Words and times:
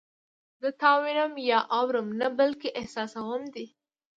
زه 0.61 0.69
تا 0.81 0.91
وینم 1.03 1.33
یا 1.49 1.59
اورم 1.77 2.07
نه 2.19 2.27
بلکې 2.39 2.69
احساسوم 2.79 3.43
دې 3.53 3.65